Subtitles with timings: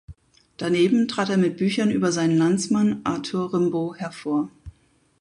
[0.57, 4.49] Daneben trat er mit Büchern über seinen Landsmann Arthur Rimbaud hervor.